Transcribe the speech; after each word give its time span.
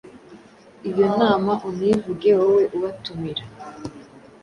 iyo 0.89 1.05
nama. 1.19 1.51
Univuge 1.69 2.29
wowe 2.39 2.63
ubatumira. 2.75 3.43